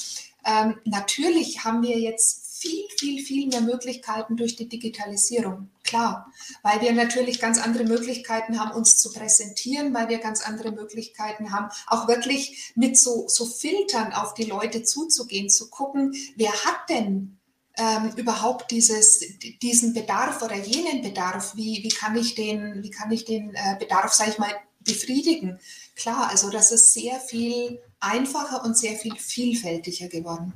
Ähm, 0.46 0.80
natürlich 0.86 1.64
haben 1.64 1.84
wir 1.84 2.00
jetzt 2.00 2.43
viel, 2.64 2.86
viel, 2.98 3.26
viel 3.26 3.48
mehr 3.48 3.62
Möglichkeiten 3.62 4.38
durch 4.38 4.56
die 4.56 4.70
Digitalisierung. 4.70 5.70
Klar, 5.84 6.32
weil 6.62 6.80
wir 6.80 6.94
natürlich 6.94 7.42
ganz 7.42 7.60
andere 7.60 7.84
Möglichkeiten 7.84 8.60
haben, 8.60 8.72
uns 8.72 8.98
zu 8.98 9.12
präsentieren, 9.12 9.94
weil 9.94 10.08
wir 10.08 10.20
ganz 10.20 10.42
andere 10.42 10.72
Möglichkeiten 10.72 11.52
haben, 11.52 11.70
auch 11.88 12.08
wirklich 12.08 12.72
mit 12.76 12.98
so, 12.98 13.28
so 13.28 13.46
Filtern 13.46 14.14
auf 14.14 14.34
die 14.34 14.46
Leute 14.46 14.84
zuzugehen, 14.84 15.50
zu 15.50 15.70
gucken, 15.70 16.16
wer 16.38 16.52
hat 16.52 16.90
denn 16.90 17.38
ähm, 17.78 18.14
überhaupt 18.16 18.72
dieses, 18.72 19.20
diesen 19.62 19.94
Bedarf 19.94 20.42
oder 20.42 20.56
jenen 20.56 21.02
Bedarf, 21.02 21.56
wie, 21.56 21.84
wie 21.84 21.90
kann 21.90 22.16
ich 22.16 22.36
den, 22.36 22.82
wie 22.82 22.92
kann 22.92 23.12
ich 23.12 23.26
den 23.26 23.54
äh, 23.56 23.76
Bedarf, 23.78 24.14
sage 24.14 24.32
ich 24.32 24.38
mal, 24.38 24.54
befriedigen. 24.80 25.60
Klar, 25.96 26.30
also 26.30 26.50
das 26.50 26.72
ist 26.72 26.94
sehr 26.94 27.20
viel 27.20 27.82
einfacher 28.00 28.64
und 28.64 28.78
sehr 28.78 28.96
viel 28.96 29.16
vielfältiger 29.16 30.08
geworden. 30.08 30.54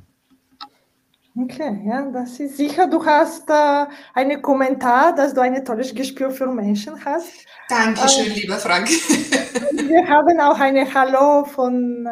Okay, 1.40 1.82
ja, 1.86 2.02
das 2.12 2.40
ist 2.40 2.58
sicher. 2.58 2.88
Du 2.88 3.06
hast 3.06 3.48
äh, 3.50 3.86
einen 4.16 4.42
Kommentar, 4.42 5.14
dass 5.14 5.36
du 5.36 5.42
ein 5.42 5.64
tolles 5.64 5.94
Gespür 5.94 6.32
für 6.32 6.48
Menschen 6.48 6.94
hast. 7.06 7.46
Dankeschön, 7.70 8.32
äh, 8.32 8.40
lieber 8.40 8.56
Frank. 8.56 8.88
wir 8.88 10.08
haben 10.08 10.40
auch 10.40 10.60
eine 10.60 10.92
Hallo 10.92 11.46
von, 11.46 12.08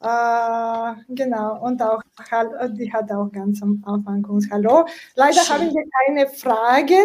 äh, 0.00 0.92
genau, 1.10 1.60
und 1.62 1.82
auch, 1.82 2.00
die 2.70 2.90
hat 2.90 3.12
auch 3.12 3.30
ganz 3.30 3.62
am 3.62 3.84
Anfang 3.86 4.24
uns 4.24 4.48
Hallo. 4.50 4.86
Leider 5.14 5.42
Schön. 5.42 5.56
haben 5.56 5.74
wir 5.74 5.84
keine 6.06 6.26
Fragen. 6.28 7.04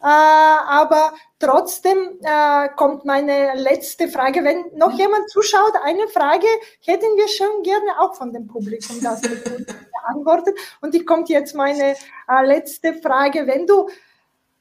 Äh, 0.00 0.06
aber 0.06 1.12
trotzdem 1.40 2.20
äh, 2.22 2.68
kommt 2.76 3.04
meine 3.04 3.54
letzte 3.56 4.06
Frage. 4.06 4.44
Wenn 4.44 4.66
noch 4.78 4.92
jemand 4.92 5.28
zuschaut, 5.28 5.72
eine 5.82 6.06
Frage 6.06 6.46
hätten 6.84 7.16
wir 7.16 7.26
schon 7.26 7.64
gerne 7.64 7.98
auch 7.98 8.14
von 8.14 8.32
dem 8.32 8.46
Publikum 8.46 9.02
das 9.02 9.20
beantwortet. 10.08 10.58
Und 10.80 10.94
die 10.94 11.04
kommt 11.04 11.28
jetzt 11.28 11.54
meine 11.54 11.92
äh, 11.92 12.46
letzte 12.46 12.94
Frage. 12.94 13.46
Wenn 13.46 13.66
du 13.66 13.88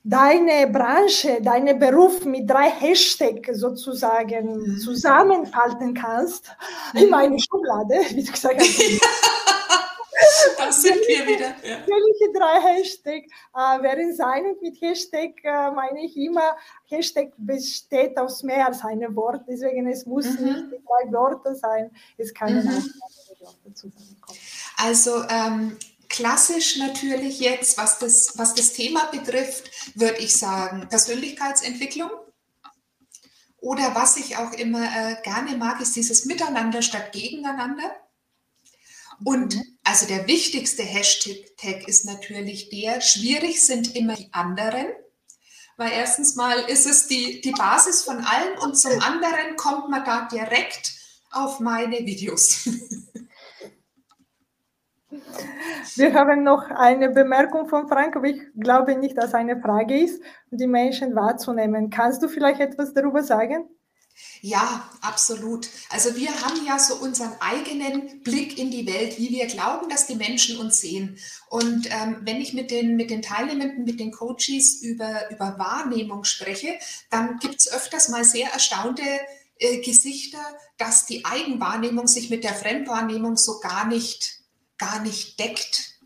deine 0.03 0.67
Branche, 0.67 1.41
deinen 1.41 1.77
Beruf 1.77 2.23
mit 2.25 2.49
drei 2.49 2.69
Hashtags 2.69 3.59
sozusagen 3.59 4.57
mhm. 4.57 4.77
zusammenfalten 4.77 5.93
kannst, 5.93 6.49
in 6.93 7.09
meine 7.09 7.37
Schublade, 7.39 7.95
wie 8.09 8.23
du 8.23 8.31
gesagt 8.31 8.59
hast. 8.59 9.37
Das 10.57 10.81
sind 10.81 10.95
wir 11.07 11.27
wieder. 11.27 11.53
Ja. 11.63 11.77
Welche 11.85 12.33
drei 12.33 12.59
Hashtags 12.59 13.27
äh, 13.53 13.83
werden 13.83 14.13
sein? 14.15 14.45
Und 14.47 14.61
mit 14.61 14.81
Hashtag 14.81 15.31
äh, 15.43 15.71
meine 15.71 16.03
ich 16.03 16.17
immer, 16.17 16.55
Hashtag 16.85 17.33
besteht 17.37 18.17
aus 18.17 18.43
mehr 18.43 18.67
als 18.67 18.83
einem 18.83 19.15
Wort. 19.15 19.43
Deswegen 19.47 19.87
es 19.87 20.05
muss 20.05 20.25
mhm. 20.39 20.45
nicht 20.45 20.65
die 20.71 20.83
drei 20.85 21.11
Worte 21.11 21.55
sein. 21.55 21.91
Es 22.17 22.33
kann 22.33 22.53
mhm. 22.53 22.67
auch 22.67 23.26
Worte 23.47 23.73
zusammenkommen. 23.73 24.39
Also 24.77 25.23
ähm, 25.29 25.77
klassisch 26.09 26.77
natürlich 26.77 27.39
jetzt, 27.39 27.77
was 27.77 27.99
das, 27.99 28.37
was 28.37 28.53
das 28.53 28.73
Thema 28.73 29.05
betrifft, 29.05 29.71
würde 29.95 30.19
ich 30.19 30.35
sagen, 30.35 30.87
Persönlichkeitsentwicklung. 30.89 32.09
Oder 33.59 33.95
was 33.95 34.17
ich 34.17 34.37
auch 34.37 34.53
immer 34.53 34.83
äh, 34.83 35.21
gerne 35.23 35.57
mag, 35.57 35.81
ist 35.81 35.95
dieses 35.95 36.25
Miteinander 36.25 36.81
statt 36.81 37.11
Gegeneinander. 37.11 37.95
Und 39.23 39.55
mhm. 39.55 39.77
also 39.83 40.05
der 40.05 40.27
wichtigste 40.27 40.83
Hashtag 40.83 41.87
ist 41.87 42.05
natürlich 42.05 42.69
der, 42.69 43.01
schwierig 43.01 43.65
sind 43.65 43.95
immer 43.95 44.15
die 44.15 44.31
anderen. 44.31 44.87
Weil 45.75 45.91
erstens 45.91 46.35
mal 46.35 46.59
ist 46.61 46.87
es 46.87 47.07
die, 47.07 47.41
die 47.41 47.51
Basis 47.51 48.03
von 48.03 48.23
allen 48.23 48.57
und 48.59 48.77
zum 48.77 48.99
anderen 48.99 49.55
kommt 49.57 49.89
man 49.89 50.03
da 50.03 50.27
direkt 50.27 50.93
auf 51.31 51.59
meine 51.59 51.99
Videos. 51.99 52.67
Wir 55.95 56.13
haben 56.13 56.43
noch 56.43 56.69
eine 56.69 57.09
Bemerkung 57.09 57.67
von 57.67 57.87
Frank, 57.87 58.15
aber 58.15 58.27
ich 58.27 58.41
glaube 58.59 58.97
nicht, 58.97 59.17
dass 59.17 59.33
eine 59.33 59.59
Frage 59.61 59.97
ist, 59.99 60.21
die 60.51 60.67
Menschen 60.67 61.15
wahrzunehmen. 61.15 61.89
Kannst 61.89 62.21
du 62.21 62.27
vielleicht 62.27 62.59
etwas 62.59 62.93
darüber 62.93 63.23
sagen? 63.23 63.69
Ja, 64.41 64.89
absolut. 65.01 65.69
Also 65.89 66.15
wir 66.15 66.29
haben 66.41 66.65
ja 66.65 66.79
so 66.79 66.95
unseren 66.95 67.33
eigenen 67.39 68.23
Blick 68.23 68.57
in 68.57 68.71
die 68.71 68.87
Welt, 68.87 69.17
wie 69.19 69.29
wir 69.29 69.45
glauben, 69.45 69.89
dass 69.89 70.07
die 70.07 70.15
Menschen 70.15 70.57
uns 70.57 70.81
sehen. 70.81 71.17
Und 71.49 71.87
ähm, 71.91 72.17
wenn 72.21 72.41
ich 72.41 72.53
mit 72.53 72.71
den, 72.71 72.95
mit 72.95 73.11
den 73.11 73.21
Teilnehmenden, 73.21 73.83
mit 73.83 73.99
den 73.99 74.11
Coaches 74.11 74.81
über, 74.81 75.29
über 75.29 75.57
Wahrnehmung 75.59 76.23
spreche, 76.23 76.79
dann 77.11 77.37
gibt 77.39 77.59
es 77.59 77.71
öfters 77.71 78.09
mal 78.09 78.23
sehr 78.23 78.51
erstaunte 78.51 79.03
äh, 79.59 79.81
Gesichter, 79.81 80.41
dass 80.77 81.05
die 81.05 81.25
Eigenwahrnehmung 81.25 82.07
sich 82.07 82.29
mit 82.29 82.43
der 82.43 82.53
Fremdwahrnehmung 82.53 83.37
so 83.37 83.59
gar 83.59 83.87
nicht, 83.87 84.36
gar 84.77 85.01
nicht 85.01 85.39
deckt. 85.39 85.97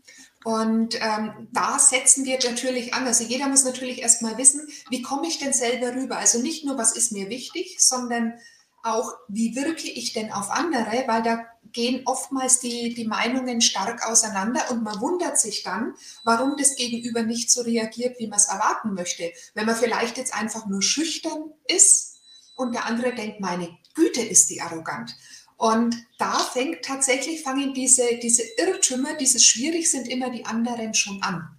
Und 0.44 0.96
ähm, 1.00 1.48
da 1.52 1.78
setzen 1.78 2.24
wir 2.24 2.38
natürlich 2.38 2.94
an. 2.94 3.06
Also 3.06 3.24
jeder 3.24 3.48
muss 3.48 3.64
natürlich 3.64 4.02
erstmal 4.02 4.38
wissen, 4.38 4.66
wie 4.90 5.02
komme 5.02 5.28
ich 5.28 5.38
denn 5.38 5.52
selber 5.52 5.94
rüber? 5.94 6.18
Also 6.18 6.40
nicht 6.40 6.64
nur, 6.64 6.78
was 6.78 6.96
ist 6.96 7.12
mir 7.12 7.28
wichtig, 7.28 7.76
sondern 7.78 8.34
auch, 8.82 9.12
wie 9.28 9.54
wirke 9.54 9.88
ich 9.88 10.12
denn 10.12 10.32
auf 10.32 10.50
andere? 10.50 11.04
Weil 11.06 11.22
da 11.22 11.46
gehen 11.72 12.02
oftmals 12.04 12.60
die, 12.60 12.94
die 12.94 13.06
Meinungen 13.06 13.60
stark 13.60 14.06
auseinander 14.06 14.70
und 14.70 14.82
man 14.82 15.00
wundert 15.00 15.38
sich 15.38 15.62
dann, 15.62 15.94
warum 16.24 16.56
das 16.56 16.76
Gegenüber 16.76 17.22
nicht 17.22 17.50
so 17.50 17.62
reagiert, 17.62 18.18
wie 18.18 18.26
man 18.26 18.38
es 18.38 18.46
erwarten 18.46 18.94
möchte. 18.94 19.32
Wenn 19.54 19.66
man 19.66 19.76
vielleicht 19.76 20.18
jetzt 20.18 20.34
einfach 20.34 20.66
nur 20.66 20.82
schüchtern 20.82 21.52
ist 21.66 22.16
und 22.56 22.72
der 22.72 22.86
andere 22.86 23.14
denkt, 23.14 23.40
meine 23.40 23.78
Güte, 23.94 24.22
ist 24.22 24.50
die 24.50 24.60
arrogant. 24.60 25.14
Und 25.62 25.94
da 26.18 26.32
fängt 26.32 26.84
tatsächlich, 26.84 27.44
fangen 27.44 27.72
diese, 27.72 28.02
diese 28.20 28.42
Irrtümer, 28.58 29.14
dieses 29.14 29.44
schwierig 29.44 29.88
sind 29.88 30.08
immer 30.08 30.28
die 30.28 30.44
anderen 30.44 30.92
schon 30.92 31.22
an. 31.22 31.56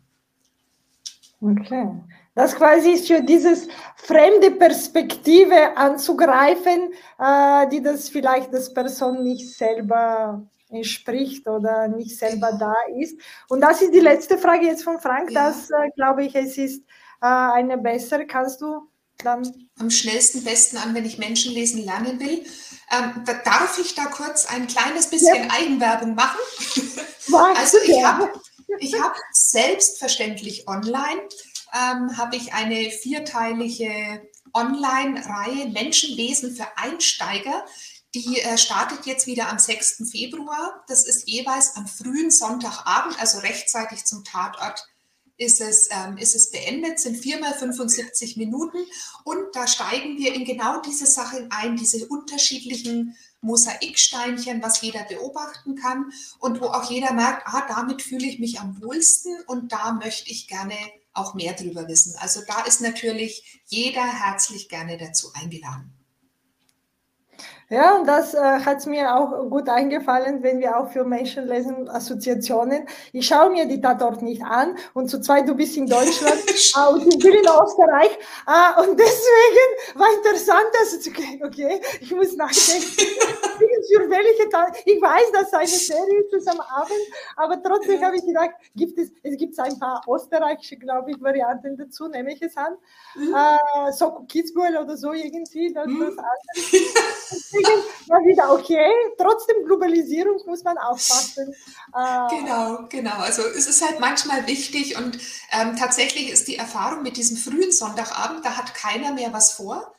Okay. 1.40 1.88
Das 2.36 2.54
quasi 2.54 2.90
ist 2.90 3.08
für 3.08 3.22
dieses 3.22 3.70
fremde 3.96 4.52
Perspektive 4.52 5.78
anzugreifen, 5.78 6.92
äh, 7.18 7.70
die 7.70 7.82
das 7.82 8.10
vielleicht 8.10 8.54
das 8.54 8.74
Person 8.74 9.24
nicht 9.24 9.56
selber 9.56 10.46
entspricht 10.70 11.48
oder 11.48 11.88
nicht 11.88 12.18
selber 12.18 12.58
da 12.60 12.76
ist. 13.00 13.18
Und 13.48 13.62
das 13.62 13.82
ist 13.82 13.94
die 13.94 14.02
letzte 14.02 14.38
Frage 14.38 14.66
jetzt 14.66 14.84
von 14.84 15.00
Frank. 15.00 15.32
Ja. 15.32 15.48
Das 15.48 15.70
äh, 15.70 15.90
glaube 15.96 16.26
ich, 16.26 16.36
es 16.36 16.58
ist 16.58 16.84
äh, 17.22 17.26
eine 17.26 17.78
bessere. 17.78 18.28
Kannst 18.28 18.60
du 18.60 18.90
dann? 19.24 19.70
Am 19.80 19.90
schnellsten 19.90 20.44
besten 20.44 20.78
an, 20.78 20.94
wenn 20.94 21.06
ich 21.06 21.18
Menschen 21.18 21.54
lesen 21.54 21.84
lernen 21.84 22.20
will. 22.20 22.46
Ähm, 22.92 23.24
da 23.26 23.34
darf 23.34 23.80
ich 23.80 23.96
da 23.96 24.06
kurz 24.06 24.46
ein 24.46 24.68
kleines 24.68 25.08
bisschen 25.10 25.48
ja. 25.48 25.52
Eigenwerbung 25.52 26.16
machen? 26.16 26.40
also 27.56 27.78
ich 27.86 28.04
habe 28.04 28.32
ich 28.80 28.94
hab 29.00 29.16
selbstverständlich 29.32 30.68
online, 30.68 31.22
ähm, 31.74 32.18
habe 32.18 32.36
ich 32.36 32.54
eine 32.54 32.92
vierteilige 32.92 34.22
Online-Reihe 34.54 35.70
Menschen 35.70 36.16
lesen 36.16 36.56
für 36.56 36.68
Einsteiger. 36.78 37.66
Die 38.14 38.42
äh, 38.42 38.58
startet 38.58 39.06
jetzt 39.08 39.26
wieder 39.26 39.50
am 39.50 39.58
6. 39.58 40.04
Februar. 40.12 40.84
Das 40.88 41.06
ist 41.06 41.28
jeweils 41.28 41.76
am 41.76 41.88
frühen 41.88 42.30
Sonntagabend, 42.30 43.20
also 43.20 43.40
rechtzeitig 43.40 44.06
zum 44.06 44.24
Tatort 44.24 44.88
ist 45.38 45.62
es, 45.62 45.90
ähm, 45.92 46.18
ist 46.18 46.36
es 46.36 46.52
beendet, 46.52 47.00
sind 47.00 47.18
viermal 47.18 47.54
75 47.54 48.38
Minuten 48.38 48.78
und 49.24 49.56
da 49.56 49.68
steigen 49.68 50.18
wir 50.18 50.34
in 50.34 50.46
genau 50.46 50.82
diese 50.82 51.06
Sachen 51.06 51.50
ein, 51.52 51.76
diese 51.76 52.08
unterschiedlichen 52.08 53.16
Mosaiksteinchen, 53.42 54.62
was 54.62 54.82
jeder 54.82 55.04
beobachten 55.04 55.76
kann 55.76 56.12
und 56.40 56.62
wo 56.62 56.66
auch 56.68 56.90
jeder 56.90 57.14
merkt, 57.14 57.48
ah, 57.48 57.66
damit 57.68 58.02
fühle 58.02 58.26
ich 58.26 58.40
mich 58.40 58.60
am 58.60 58.82
wohlsten 58.82 59.36
und 59.48 59.72
da 59.72 59.94
möchte 59.94 60.30
ich 60.30 60.48
gerne 60.48 60.78
auch 61.14 61.34
mehr 61.34 61.54
drüber 61.54 61.88
wissen. 61.88 62.16
Also 62.18 62.42
da 62.48 62.62
ist 62.62 62.82
natürlich 62.82 63.62
jeder 63.68 64.06
herzlich 64.06 64.70
gerne 64.70 64.98
dazu 64.98 65.32
eingeladen. 65.34 66.03
Ja, 67.70 67.96
und 67.96 68.08
das 68.08 68.34
äh, 68.34 68.40
hat 68.40 68.86
mir 68.86 69.16
auch 69.16 69.50
gut 69.50 69.70
eingefallen, 69.70 70.44
wenn 70.44 70.60
wir 70.60 70.78
auch 70.78 70.92
für 70.92 71.04
Menschen 71.04 71.48
lesen 71.48 71.90
Assoziationen. 71.90 72.86
Ich 73.14 73.28
schaue 73.28 73.50
mir 73.50 73.66
die 73.66 73.82
Tatort 73.82 74.22
nicht 74.22 74.44
an 74.44 74.76
und 74.94 75.10
zu 75.10 75.22
zweit, 75.22 75.48
du 75.48 75.56
bist 75.56 75.78
in 75.78 75.88
Deutschland 75.88 76.44
ah, 76.76 76.88
und 76.88 77.08
ich 77.08 77.20
bin 77.20 77.34
in 77.34 77.40
Österreich 77.40 78.18
ah, 78.46 78.82
und 78.82 79.00
deswegen 79.00 80.00
war 80.00 80.08
interessant, 80.14 80.68
dass 80.74 81.08
okay, 81.08 81.42
okay, 81.46 81.82
ich 82.02 82.12
muss 82.14 82.36
nachdenken. 82.36 83.02
für 83.88 84.10
welche 84.10 84.50
Tag. 84.50 84.76
Ich 84.86 85.02
weiß, 85.02 85.32
dass 85.34 85.54
eine 85.54 85.68
Serie 85.68 86.24
ist 86.32 86.48
am 86.48 86.60
Abend, 86.60 86.92
aber 87.36 87.62
trotzdem 87.62 88.04
habe 88.04 88.16
ich 88.16 88.26
gedacht, 88.26 88.52
gibt 88.76 88.98
es, 88.98 89.12
es 89.24 89.38
gibt 89.38 89.58
ein 89.60 89.80
paar 89.80 90.02
österreichische, 90.08 90.78
glaube 90.78 91.12
ich, 91.12 91.22
Varianten 91.22 91.78
dazu, 91.78 92.08
nehme 92.08 92.34
ich 92.34 92.42
es 92.42 92.56
an. 92.58 92.76
Mhm. 93.16 93.34
Äh, 93.34 93.92
so 93.92 94.26
Kitzbühel 94.28 94.78
oder 94.78 94.98
so 94.98 95.14
irgendwie. 95.14 95.74
Das, 95.74 95.88
mhm. 95.88 96.00
das 96.00 96.16
Deswegen 97.34 97.84
war 98.08 98.20
wieder 98.26 98.54
okay. 98.54 98.92
Trotzdem 99.18 99.66
Globalisierung 99.66 100.40
muss 100.46 100.64
man 100.64 100.78
aufpassen. 100.78 101.54
Äh, 101.94 102.36
genau, 102.36 102.86
genau. 102.90 103.18
Also 103.18 103.44
es 103.44 103.68
ist 103.68 103.86
halt 103.86 104.00
manchmal 104.00 104.48
wichtig 104.48 104.98
und 104.98 105.18
ähm, 105.52 105.76
tatsächlich 105.76 106.32
ist 106.32 106.48
die 106.48 106.58
Erfahrung 106.58 107.04
mit 107.04 107.18
diesem 107.18 107.38
frühen 107.38 107.72
Sonntagabend, 107.72 108.46
da 108.46 108.58
hat 108.58 108.74
keiner 108.74 109.14
mehr 109.14 109.34
was 109.34 109.54
vor. 109.54 109.94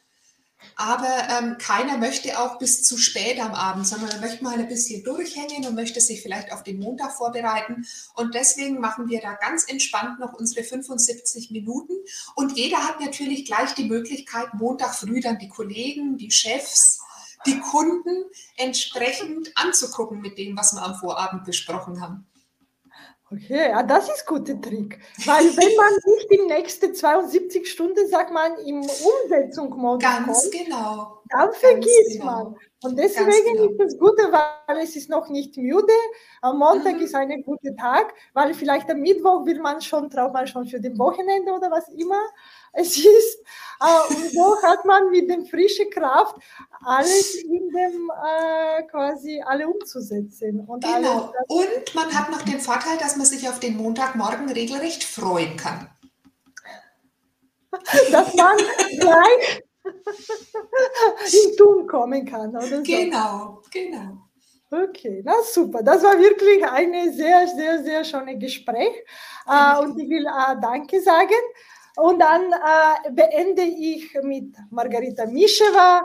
Aber 0.76 1.28
ähm, 1.30 1.56
keiner 1.58 1.98
möchte 1.98 2.38
auch 2.38 2.58
bis 2.58 2.82
zu 2.82 2.96
spät 2.96 3.40
am 3.40 3.54
Abend, 3.54 3.86
sondern 3.86 4.10
er 4.10 4.20
möchte 4.20 4.42
mal 4.42 4.58
ein 4.58 4.68
bisschen 4.68 5.04
durchhängen 5.04 5.66
und 5.66 5.74
möchte 5.74 6.00
sich 6.00 6.22
vielleicht 6.22 6.52
auf 6.52 6.62
den 6.62 6.80
Montag 6.80 7.12
vorbereiten. 7.12 7.86
Und 8.14 8.34
deswegen 8.34 8.80
machen 8.80 9.08
wir 9.08 9.20
da 9.20 9.34
ganz 9.34 9.64
entspannt 9.68 10.18
noch 10.18 10.32
unsere 10.32 10.64
75 10.64 11.50
Minuten. 11.50 11.92
Und 12.34 12.56
jeder 12.56 12.78
hat 12.78 13.00
natürlich 13.00 13.44
gleich 13.44 13.74
die 13.74 13.88
Möglichkeit, 13.88 14.54
Montag 14.54 14.94
früh 14.94 15.20
dann 15.20 15.38
die 15.38 15.48
Kollegen, 15.48 16.16
die 16.18 16.30
Chefs, 16.30 17.00
die 17.46 17.60
Kunden 17.60 18.24
entsprechend 18.56 19.52
anzugucken 19.54 20.20
mit 20.20 20.38
dem, 20.38 20.56
was 20.56 20.72
wir 20.74 20.82
am 20.82 20.94
Vorabend 20.94 21.44
besprochen 21.44 22.00
haben. 22.00 22.26
Okay, 23.30 23.70
ja, 23.70 23.82
das 23.82 24.08
ist 24.08 24.28
ein 24.28 24.36
guter 24.36 24.60
Trick. 24.60 25.00
Weil 25.24 25.44
wenn 25.56 25.76
man 25.76 25.92
nicht 26.14 26.30
in 26.30 26.46
nächsten 26.46 26.94
72 26.94 27.70
Stunden, 27.70 28.08
sagt 28.08 28.32
man, 28.32 28.56
im 28.58 28.80
Umsetzungsmodus 28.80 30.02
Ganz 30.02 30.42
kommt, 30.42 30.52
genau. 30.52 31.22
dann 31.30 31.52
vergisst 31.52 32.12
genau. 32.12 32.24
man. 32.24 32.56
Und 32.84 32.98
deswegen 32.98 33.56
genau. 33.56 33.70
ist 33.70 33.80
das 33.80 33.98
Gute, 33.98 34.30
weil 34.30 34.78
es 34.82 34.94
ist 34.94 35.08
noch 35.08 35.28
nicht 35.30 35.56
müde. 35.56 35.94
Am 36.42 36.58
Montag 36.58 36.96
mhm. 36.96 37.02
ist 37.02 37.14
ein 37.14 37.42
guter 37.42 37.74
Tag, 37.76 38.12
weil 38.34 38.52
vielleicht 38.52 38.90
am 38.90 39.00
Mittwoch 39.00 39.46
will 39.46 39.58
man 39.58 39.80
schon, 39.80 40.10
traut 40.10 40.34
man 40.34 40.46
schon 40.46 40.66
für 40.66 40.78
den 40.78 40.98
Wochenende 40.98 41.50
oder 41.52 41.70
was 41.70 41.88
immer 41.88 42.20
es 42.74 42.98
ist. 42.98 43.38
Äh, 43.80 44.14
und 44.14 44.32
so 44.32 44.62
hat 44.62 44.84
man 44.84 45.10
mit 45.10 45.30
dem 45.30 45.46
frischen 45.46 45.88
Kraft 45.90 46.36
alles 46.84 47.36
in 47.36 47.70
dem 47.70 48.10
äh, 48.10 48.82
quasi 48.84 49.42
alle 49.46 49.66
umzusetzen. 49.66 50.60
Und, 50.60 50.84
genau. 50.84 51.32
und 51.48 51.94
man 51.94 52.12
hat 52.12 52.30
noch 52.30 52.42
den 52.42 52.60
Vorteil, 52.60 52.98
dass 52.98 53.16
man 53.16 53.24
sich 53.24 53.48
auf 53.48 53.60
den 53.60 53.78
Montagmorgen 53.78 54.50
regelrecht 54.50 55.04
freuen 55.04 55.56
kann. 55.56 55.88
dass 58.12 58.34
man 58.34 58.56
gleich 59.00 59.62
in 61.32 61.56
Tun 61.56 61.86
kommen 61.86 62.24
kann. 62.24 62.50
Oder 62.50 62.66
so. 62.66 62.82
Genau, 62.82 63.62
genau. 63.70 64.18
Okay, 64.70 65.22
na 65.24 65.34
super. 65.42 65.82
Das 65.82 66.02
war 66.02 66.18
wirklich 66.18 66.64
ein 66.66 67.12
sehr, 67.12 67.46
sehr, 67.46 67.82
sehr 67.82 68.04
schönes 68.04 68.38
Gespräch. 68.40 69.04
Äh, 69.46 69.78
und 69.80 69.98
ich 69.98 70.08
will 70.08 70.26
äh, 70.26 70.60
Danke 70.60 71.00
sagen. 71.00 71.42
Und 71.96 72.18
dann 72.18 72.52
äh, 72.52 73.10
beende 73.12 73.62
ich 73.62 74.12
mit 74.22 74.56
Margarita 74.70 75.26
Mischewa, 75.26 76.02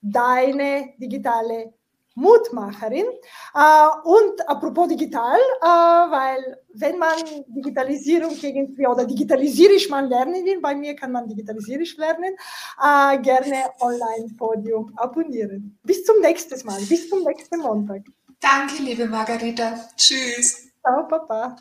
deine 0.00 0.94
digitale 0.98 1.74
Mutmacherin. 2.14 3.06
Äh, 3.54 3.88
und 4.04 4.48
apropos 4.48 4.88
digital, 4.88 5.38
äh, 5.60 5.66
weil 5.66 6.58
wenn 6.74 6.98
man 6.98 7.16
Digitalisierung 7.46 8.36
irgendwie 8.40 8.86
oder 8.86 9.04
digitalisierisch 9.04 9.88
man 9.88 10.08
lernen 10.08 10.44
will, 10.44 10.60
bei 10.60 10.74
mir 10.74 10.94
kann 10.94 11.12
man 11.12 11.28
digitalisierisch 11.28 11.96
lernen, 11.96 12.34
äh, 12.80 13.18
gerne 13.18 13.70
Online-Podium 13.80 14.92
abonnieren. 14.96 15.78
Bis 15.82 16.04
zum 16.04 16.20
nächsten 16.20 16.66
Mal, 16.66 16.80
bis 16.82 17.08
zum 17.08 17.22
nächsten 17.24 17.58
Montag. 17.60 18.02
Danke, 18.40 18.82
liebe 18.82 19.06
Margarita. 19.06 19.88
Tschüss. 19.96 20.72
Ciao, 20.82 21.06
Papa. 21.06 21.56